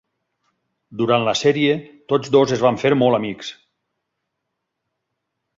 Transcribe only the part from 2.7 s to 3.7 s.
fer molt amics.